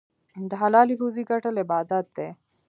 د 0.49 0.51
حلالې 0.61 0.93
روزۍ 1.01 1.23
ګټل 1.31 1.55
عبادت 1.63 2.05
دی. 2.17 2.27